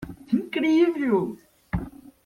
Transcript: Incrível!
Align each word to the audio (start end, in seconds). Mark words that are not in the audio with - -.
Incrível! 0.37 1.37